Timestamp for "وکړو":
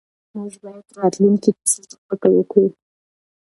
2.35-2.65